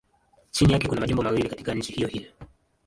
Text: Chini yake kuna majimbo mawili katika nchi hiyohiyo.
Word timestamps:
Chini 0.51 0.73
yake 0.73 0.87
kuna 0.87 1.01
majimbo 1.01 1.23
mawili 1.23 1.49
katika 1.49 1.73
nchi 1.73 1.93
hiyohiyo. 1.93 2.31